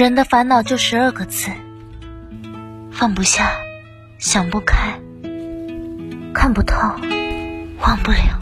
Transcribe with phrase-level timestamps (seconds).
[0.00, 1.50] 人的烦恼就十二个字：
[2.90, 3.52] 放不下，
[4.18, 4.98] 想不开，
[6.32, 6.74] 看不透，
[7.82, 8.40] 忘不了。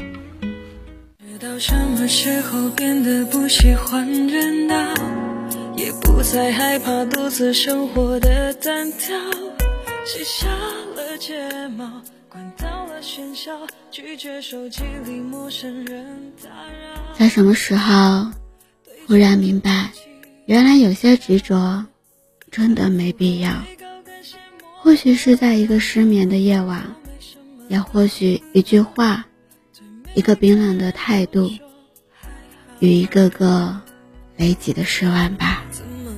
[1.18, 4.94] 直到什么时候变得不喜欢热闹，
[5.74, 9.18] 也不再害怕独自生活的单调，
[10.06, 10.46] 卸下
[10.94, 11.90] 了睫毛，
[12.28, 13.50] 关掉了喧嚣，
[13.90, 17.18] 拒绝手机里陌生人打扰。
[17.18, 18.28] 在什么时候
[19.08, 19.90] 忽然明白？
[20.48, 21.84] 原来有些执着，
[22.50, 23.52] 真的没必要。
[24.78, 26.94] 或许是在一个失眠的夜晚，
[27.68, 29.26] 也或许一句话，
[30.14, 31.50] 一个冰冷的态度，
[32.78, 33.78] 与一个个
[34.38, 35.64] 累积的失望吧。
[35.76, 36.10] 怎么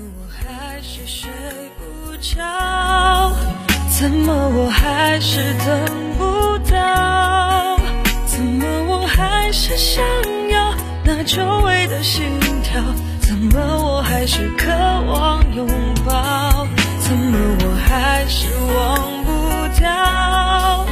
[4.48, 5.40] 我还是？
[5.58, 5.84] 等
[6.16, 7.80] 不到？
[8.26, 10.04] 怎么我还是想
[10.50, 10.72] 要
[11.04, 12.22] 那久违的心
[12.62, 12.80] 跳？
[13.30, 14.66] 怎么我还是渴
[15.06, 15.64] 望拥
[16.04, 16.66] 抱？
[16.98, 19.30] 怎么我还是忘不
[19.78, 20.84] 掉？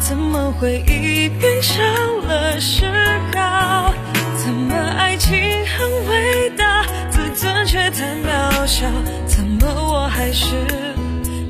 [0.00, 2.90] 怎么回忆变成了嗜
[3.32, 3.94] 好？
[4.36, 5.38] 怎么爱情
[5.78, 8.88] 很伟大，自尊却太渺小？
[9.24, 10.46] 怎么我还是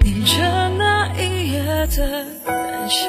[0.02, 2.54] 念着那一夜的胆
[2.90, 3.08] 小？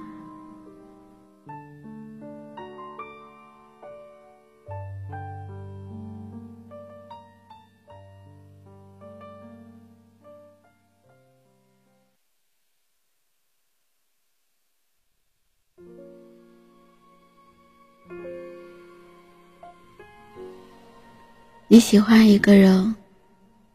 [21.73, 22.95] 你喜欢一个人，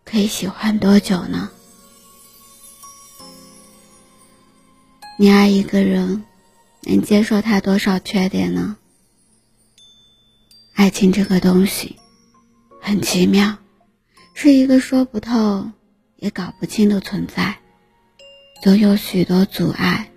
[0.05, 1.49] 可以喜欢多久呢？
[5.19, 6.23] 你爱一个人，
[6.83, 8.77] 能接受他多少缺点呢？
[10.75, 11.97] 爱情这个东西
[12.83, 13.57] 很奇妙，
[14.35, 15.71] 是一个说不透
[16.17, 17.61] 也搞不清的存在，
[18.63, 20.11] 总有许多阻碍，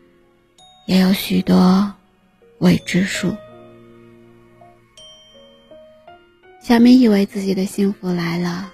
[0.86, 1.94] 也有许多
[2.58, 3.38] 未知数。
[6.70, 8.72] 小明以为自己的幸福来了，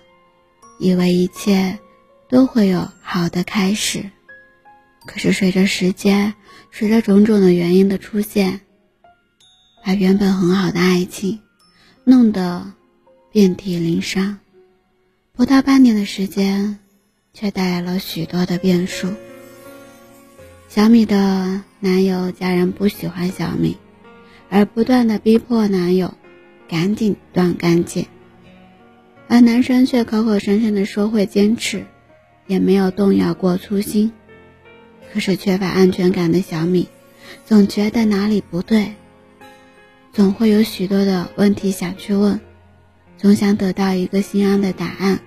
[0.80, 1.80] 以为一切
[2.28, 4.12] 都会有好的开始。
[5.06, 6.34] 可是随着时间，
[6.74, 8.60] 随着种种的原因的出现，
[9.82, 11.40] 把原本很好的爱情
[12.04, 12.74] 弄得
[13.32, 14.40] 遍体鳞伤。
[15.32, 16.80] 不到半年的时间，
[17.32, 19.08] 却带来了许多的变数。
[20.68, 23.78] 小米的男友家人不喜欢小米，
[24.50, 26.14] 而不断的逼迫男友。
[26.68, 28.08] 赶紧断干净，
[29.28, 31.86] 而男生却口口声声的说会坚持，
[32.48, 34.12] 也没有动摇过初心。
[35.14, 36.88] 可是缺乏安全感的小米，
[37.46, 38.94] 总觉得哪里不对，
[40.12, 42.40] 总会有许多的问题想去问，
[43.18, 45.20] 总想得到一个心安的答案。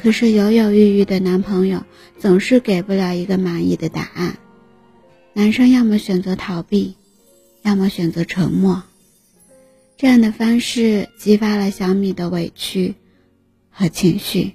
[0.00, 1.84] 可是犹犹豫豫的男朋友
[2.18, 4.38] 总是给不了一个满意的答案，
[5.32, 6.96] 男生要么选择逃避，
[7.62, 8.82] 要么选择沉默。
[10.02, 12.96] 这样的方式激发了小米的委屈
[13.70, 14.54] 和情绪，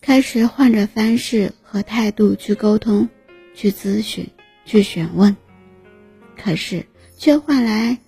[0.00, 3.10] 开始换着方式和态度去沟通、
[3.54, 4.26] 去咨询、
[4.64, 5.36] 去询问，
[6.34, 6.86] 可是
[7.18, 7.98] 却换来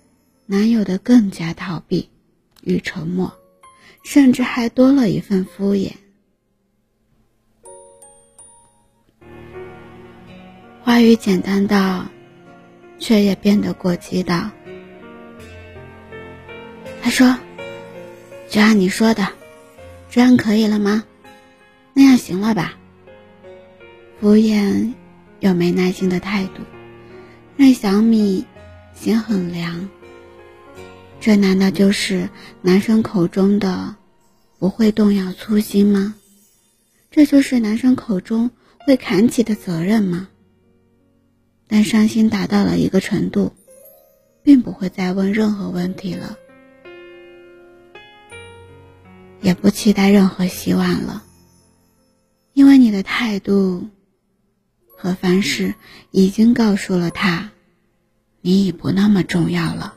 [0.47, 2.09] 男友的更加逃避
[2.63, 3.31] 与沉默，
[4.03, 5.91] 甚至还多了一份敷衍。
[10.81, 12.07] 话语简单到，
[12.97, 14.49] 却也变得过激到。
[17.05, 17.37] 他说
[18.49, 19.27] ：“就按你说的，
[20.09, 21.03] 这样可以了吗？
[21.93, 22.73] 那样行了吧？”
[24.19, 24.91] 敷衍
[25.39, 26.63] 又没耐心的态度，
[27.57, 28.43] 让小米
[28.95, 29.87] 心很凉。
[31.19, 32.27] 这难道就是
[32.63, 33.95] 男生口中的
[34.57, 36.15] 不会动摇粗心吗？
[37.11, 38.49] 这就是男生口中
[38.79, 40.27] 会扛起的责任吗？
[41.67, 43.53] 但伤心达到了一个程度，
[44.41, 46.39] 并不会再问任何问题了。
[49.45, 51.23] 也不期待任何希望了，
[52.53, 53.89] 因为你的态度
[54.97, 55.75] 和方式
[56.09, 57.51] 已经告诉了他，
[58.41, 59.94] 你已不那么重要了。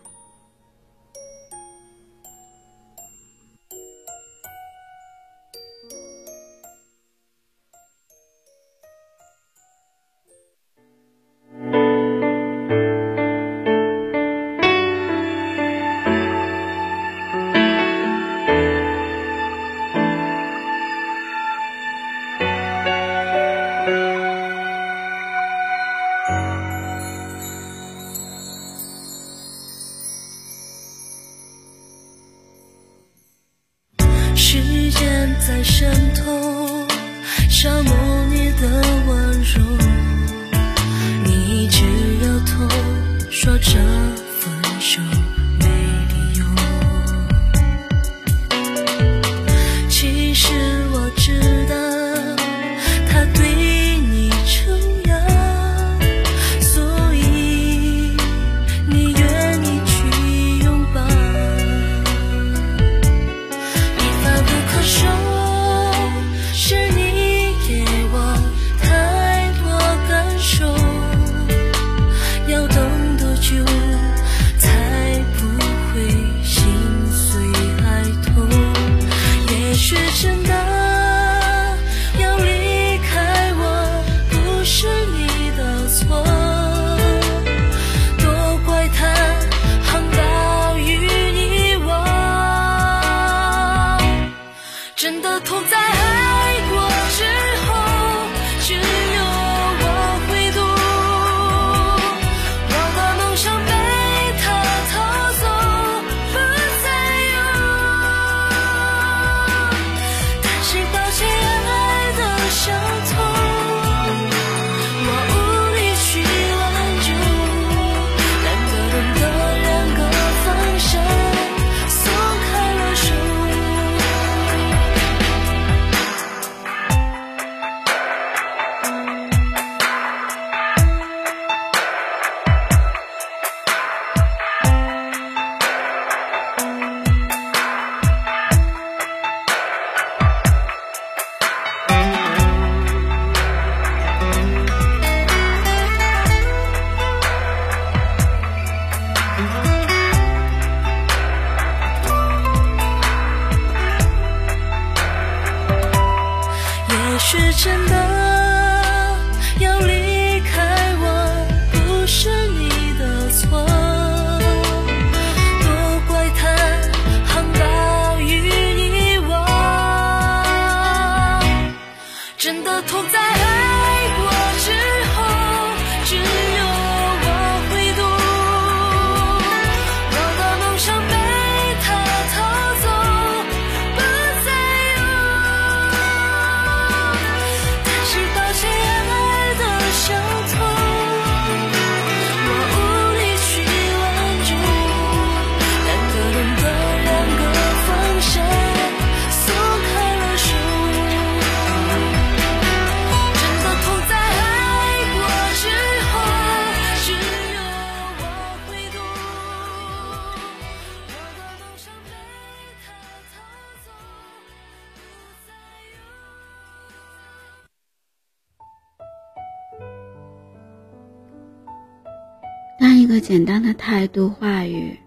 [223.20, 224.98] 简单的态度话语，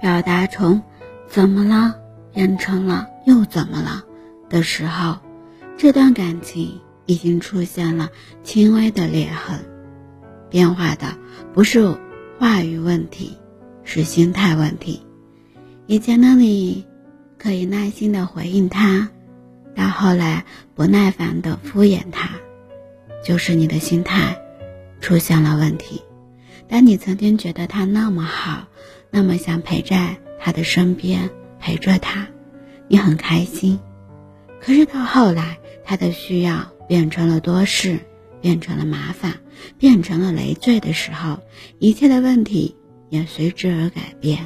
[0.00, 0.82] 表达从
[1.28, 1.96] “怎么了”
[2.32, 4.04] 变成了“又怎么了”
[4.48, 5.18] 的时候，
[5.76, 8.10] 这段感情已经出现了
[8.42, 9.58] 轻微的裂痕。
[10.48, 11.18] 变化的
[11.52, 11.96] 不是
[12.38, 13.36] 话语问题，
[13.82, 15.02] 是心态问题。
[15.86, 16.86] 以前的你
[17.38, 19.08] 可以耐心的回应他，
[19.74, 20.44] 到后来
[20.74, 22.30] 不耐烦的敷衍他，
[23.24, 24.38] 就是你的心态
[25.00, 26.03] 出现了问题。
[26.68, 28.68] 当你曾经觉得他那么好，
[29.10, 31.30] 那么想陪在他的身边，
[31.60, 32.26] 陪着他，
[32.88, 33.78] 你很开心。
[34.60, 38.00] 可是到后来，他的需要变成了多事，
[38.40, 39.34] 变成了麻烦，
[39.78, 41.40] 变成了累赘的时候，
[41.78, 42.74] 一切的问题
[43.10, 44.38] 也随之而改变。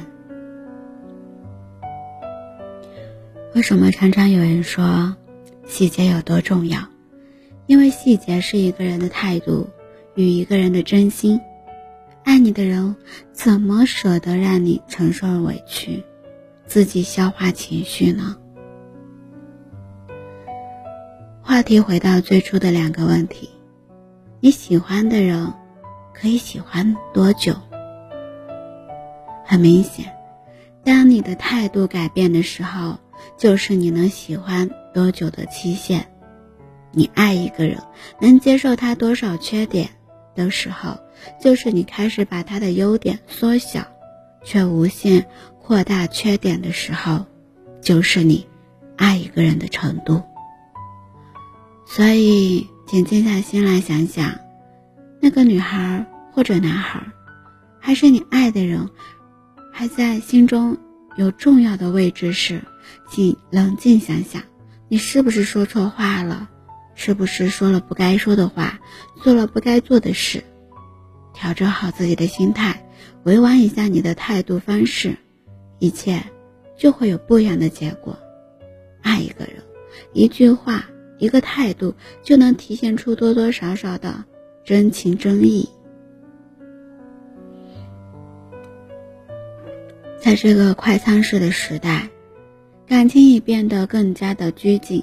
[3.55, 5.15] 为什么常常有人说
[5.65, 6.87] 细节有多重要？
[7.65, 9.69] 因为细节是一个人的态度
[10.15, 11.39] 与一个人的真心。
[12.23, 12.95] 爱你的人
[13.31, 16.03] 怎么舍得让你承受委屈，
[16.65, 18.37] 自己消化情绪呢？
[21.41, 23.49] 话题回到最初的两个问题：
[24.39, 25.51] 你喜欢的人
[26.13, 27.55] 可以喜欢多久？
[29.43, 30.13] 很明显，
[30.83, 32.99] 当你的态度改变的时候，
[33.35, 36.05] 就是你能喜欢多久的期限。
[36.91, 37.79] 你爱一个人，
[38.19, 39.89] 能接受他多少缺点
[40.35, 40.99] 的时候，
[41.41, 43.85] 就是你开始把他的优点缩小，
[44.43, 45.25] 却无限
[45.61, 47.25] 扩大缺点的时候，
[47.81, 48.47] 就是你
[48.97, 50.21] 爱一个人的程度。
[51.85, 54.39] 所以，请静下心来想想，
[55.19, 57.01] 那个女孩或者男孩，
[57.79, 58.87] 还是你爱的人，
[59.73, 60.77] 还在心中
[61.17, 62.61] 有重要的位置时，
[63.09, 64.41] 请冷静想想，
[64.87, 66.49] 你是不是说错话了？
[67.01, 68.77] 是不是说了不该说的话，
[69.23, 70.43] 做了不该做的事？
[71.33, 72.85] 调整好自己的心态，
[73.23, 75.15] 委婉一下你的态度方式，
[75.79, 76.21] 一切
[76.77, 78.19] 就会有不一样的结果。
[79.01, 79.63] 爱一个人，
[80.11, 80.89] 一句话，
[81.19, 84.25] 一个态度，就能体现出多多少少的
[84.65, 85.69] 真情真意。
[90.21, 92.09] 在这个快餐式的时代，
[92.85, 95.01] 感情已变得更加的拘谨，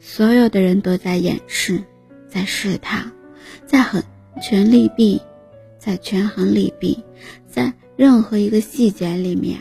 [0.00, 1.82] 所有的人都在掩饰，
[2.28, 3.12] 在试探，
[3.66, 4.02] 在很
[4.42, 5.20] 权利弊，
[5.78, 7.04] 在权衡利弊，
[7.46, 9.60] 在任何一个细节里面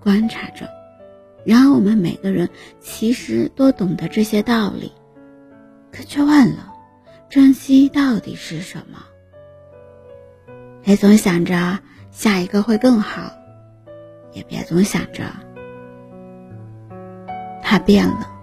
[0.00, 0.68] 观察着。
[1.44, 2.48] 然而，我们每个人
[2.80, 4.92] 其实都懂得这些道理，
[5.92, 6.72] 可却忘了
[7.28, 9.04] 珍惜到底是什么。
[10.82, 11.80] 别总想着
[12.10, 13.32] 下一个会更好。
[14.32, 15.24] 也别总想着
[17.62, 18.35] 他变了，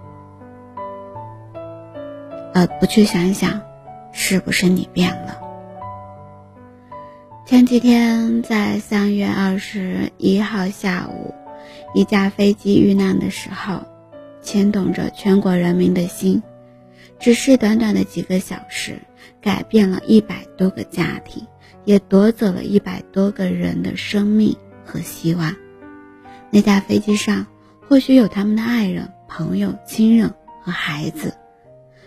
[2.54, 3.60] 而不去想一想
[4.12, 5.40] 是不是你变了。
[7.44, 11.34] 前几天在三月二十一号下午，
[11.94, 13.82] 一架飞机遇难的时候，
[14.40, 16.42] 牵动着全国人民的心。
[17.20, 18.98] 只是短短的几个小时，
[19.40, 21.46] 改变了一百多个家庭，
[21.84, 25.54] 也夺走了一百多个人的生命和希望。
[26.50, 27.46] 那架飞机上
[27.88, 30.32] 或许有他们的爱人、朋友、亲人
[30.62, 31.34] 和孩子，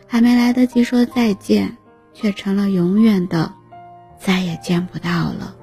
[0.07, 1.77] 还没来得及说再见，
[2.13, 3.53] 却成了永远的
[4.17, 5.55] 再也见不到了。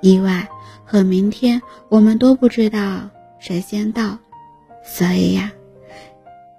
[0.00, 0.48] 意外
[0.84, 4.18] 和明天，我们都不知道谁先到，
[4.82, 5.52] 所以呀，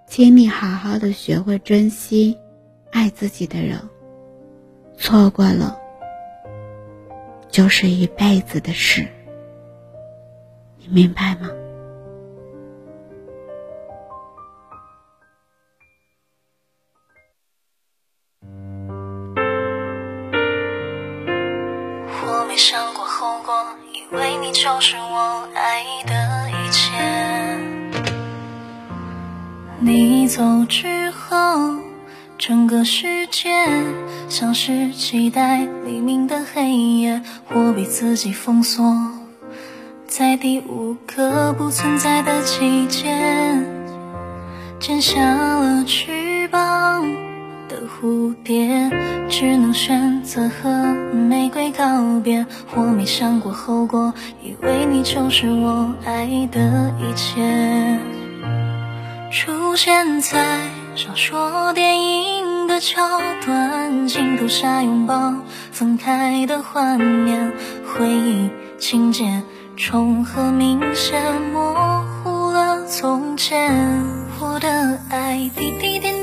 [0.07, 2.37] 请你好好的学会珍惜
[2.91, 3.79] 爱自己的人，
[4.97, 5.77] 错过了
[7.49, 9.07] 就是一辈子的事。
[10.77, 11.49] 你明白吗？
[22.55, 23.53] 没想过后果，
[23.91, 26.89] 以为你就是我爱的一切。
[29.77, 31.35] 你走之后，
[32.37, 33.49] 整个世界
[34.29, 38.85] 像是期待黎明的黑夜，我被自己封锁。
[40.07, 43.19] 在第五个不存在的季节，
[44.79, 46.24] 剪下了翅
[47.85, 48.89] 蝴蝶，
[49.29, 50.69] 只能选择和
[51.13, 52.45] 玫瑰告别。
[52.75, 54.13] 我没想过后果，
[54.43, 57.99] 以为你就是我爱的一切。
[59.31, 60.59] 出现在
[60.95, 65.33] 小说、电影的桥段，镜头下拥抱
[65.71, 67.51] 分开的画面，
[67.85, 68.49] 回忆
[68.79, 69.43] 情节。
[69.77, 73.69] 重合明显，模糊了从前。
[74.39, 76.14] 我的爱滴滴点，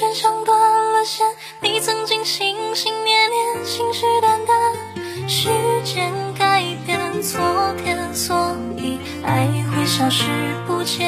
[0.00, 1.26] 圈圈像断了线。
[1.60, 5.28] 你曾经心心念念，信誓旦旦。
[5.28, 5.50] 时
[5.84, 7.38] 间改变昨
[7.84, 10.24] 天，所以爱会消失
[10.66, 11.06] 不见。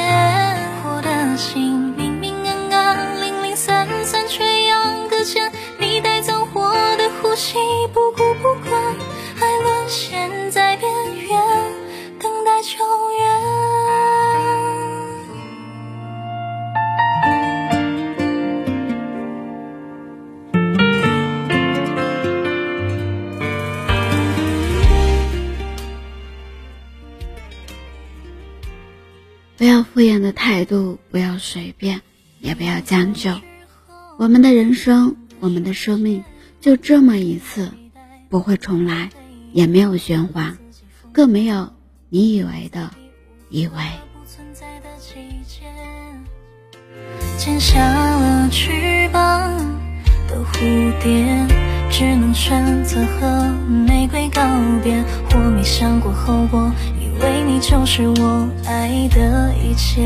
[0.85, 1.92] 我的心
[30.33, 32.01] 态度，不要随便，
[32.41, 33.31] 也不要将就。
[34.19, 36.25] 我们的人生，我们的生命，
[36.61, 37.71] 就这么一次，
[38.29, 39.11] 不会重来，
[39.53, 40.59] 也没有循环，
[41.13, 41.73] 更没有
[42.09, 42.91] 你以为的
[43.49, 43.73] 以为。
[47.39, 49.59] 剪下了翅膀
[50.29, 51.47] 的蝴蝶，
[51.91, 54.43] 只能选择和玫瑰告
[54.85, 55.03] 别。
[55.35, 56.71] 我没想过后果。
[57.23, 60.05] 为你就是我爱的一切，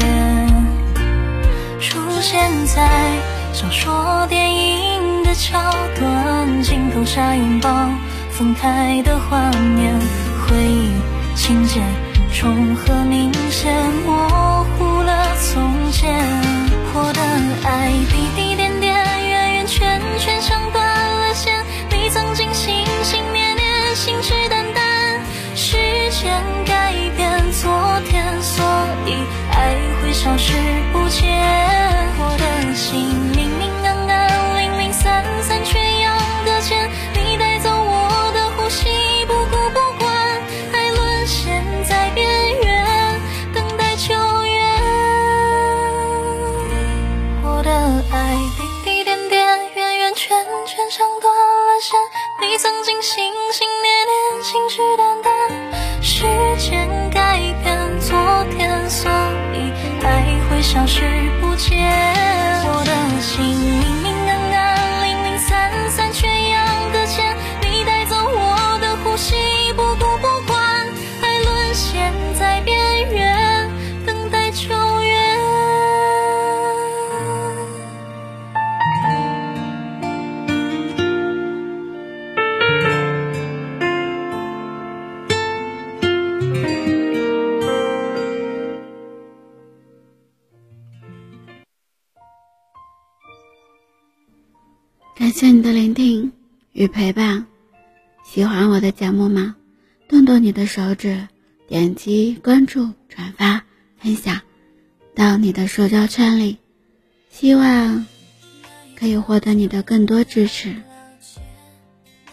[1.81, 2.87] 出现在
[3.55, 5.59] 小说、电影的桥
[5.99, 7.71] 段，镜头下拥抱
[8.31, 9.99] 分开的画面，
[10.47, 10.93] 回忆
[11.35, 11.81] 情节
[12.35, 16.23] 重合明显，模糊了从前。
[16.93, 17.21] 我的
[17.67, 24.15] 爱滴滴点点，圆圆圈圈像断了线，你曾经心心念念，信
[60.67, 61.01] 消失
[61.41, 62.06] 不见。
[96.77, 97.47] 与陪伴。
[98.23, 99.57] 喜欢我的节目吗？
[100.09, 101.27] 动动你的手指，
[101.67, 103.65] 点击关注、转发、
[103.99, 104.43] 分享
[105.15, 106.59] 到你的社交圈里，
[107.31, 108.05] 希望
[108.95, 110.75] 可以获得你的更多支持。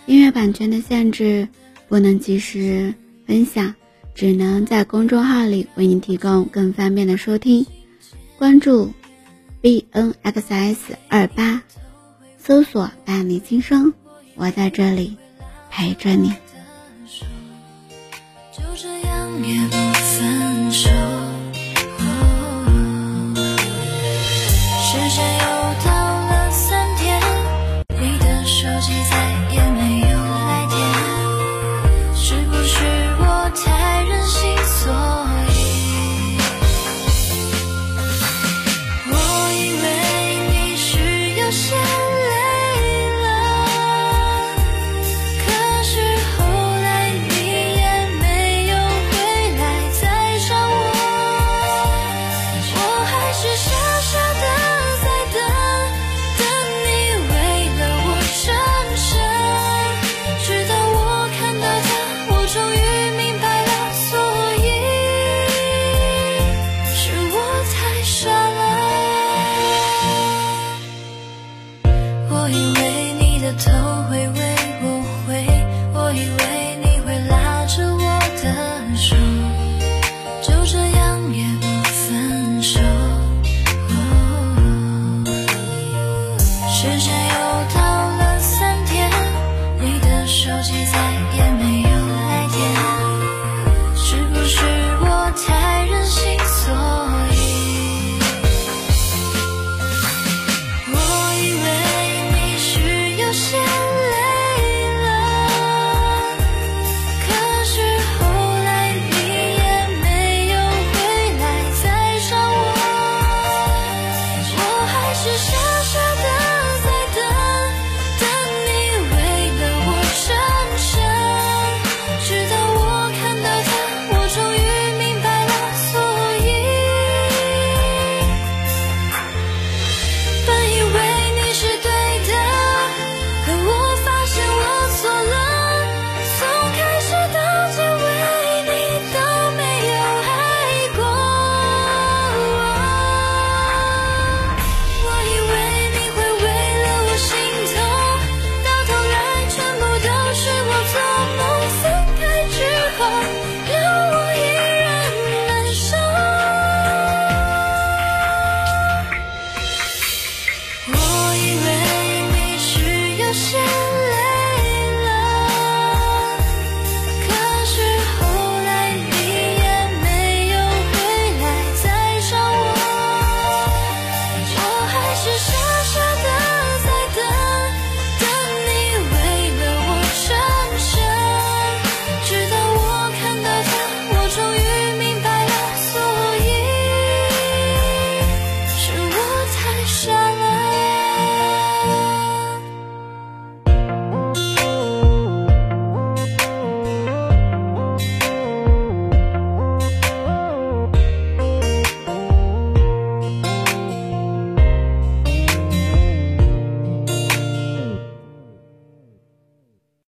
[0.07, 1.47] 音乐版权的限制，
[1.88, 2.93] 不能及时
[3.25, 3.73] 分享，
[4.13, 7.65] 只能在公众号里为你提供更方便的收听。
[8.38, 8.91] 关注
[9.62, 11.63] b n x s 二八，
[12.38, 13.93] 搜索“伴你轻声”，
[14.35, 15.17] 我在这里
[15.69, 16.33] 陪着你。
[18.51, 21.12] 就这样也不分手。